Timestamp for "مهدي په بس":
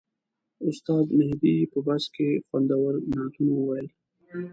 1.19-2.03